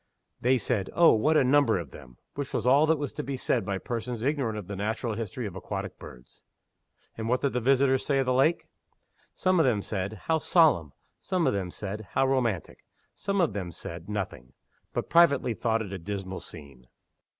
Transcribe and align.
They 0.39 0.57
said, 0.57 0.89
"Oh, 0.95 1.11
what 1.13 1.37
a 1.37 1.43
number 1.43 1.77
of 1.77 1.91
them!" 1.91 2.17
which 2.33 2.53
was 2.53 2.65
all 2.65 2.87
that 2.87 2.97
was 2.97 3.13
to 3.13 3.23
be 3.23 3.37
said 3.37 3.63
by 3.63 3.77
persons 3.77 4.23
ignorant 4.23 4.57
of 4.57 4.65
the 4.65 4.75
natural 4.75 5.13
history 5.13 5.45
of 5.45 5.55
aquatic 5.55 5.99
birds. 5.99 6.41
And 7.19 7.29
what 7.29 7.41
did 7.41 7.53
the 7.53 7.59
visitors 7.61 8.03
say 8.03 8.17
of 8.17 8.25
the 8.25 8.33
lake? 8.33 8.65
Some 9.35 9.59
of 9.59 9.65
them 9.67 9.83
said, 9.83 10.21
"How 10.25 10.39
solemn!" 10.39 10.93
Some 11.19 11.45
of 11.45 11.53
them 11.53 11.69
said, 11.69 12.07
"How 12.13 12.25
romantic!" 12.25 12.83
Some 13.13 13.39
of 13.39 13.53
them 13.53 13.71
said 13.71 14.09
nothing 14.09 14.53
but 14.91 15.07
privately 15.07 15.53
thought 15.53 15.83
it 15.83 15.93
a 15.93 15.99
dismal 15.99 16.39
scene. 16.39 16.87